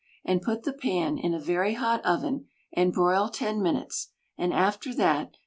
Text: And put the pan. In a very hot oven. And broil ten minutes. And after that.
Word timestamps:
And 0.25 0.41
put 0.41 0.63
the 0.63 0.73
pan. 0.73 1.19
In 1.19 1.35
a 1.35 1.39
very 1.39 1.75
hot 1.75 2.03
oven. 2.03 2.47
And 2.73 2.91
broil 2.91 3.29
ten 3.29 3.61
minutes. 3.61 4.09
And 4.35 4.51
after 4.51 4.95
that. 4.95 5.35